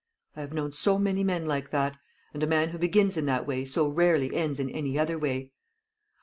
[0.35, 1.95] I have known so many men like that;
[2.33, 5.51] and a man who begins in that way so rarely ends in any other way."